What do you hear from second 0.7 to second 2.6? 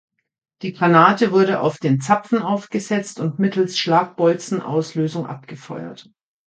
Granate wurde auf den Zapfen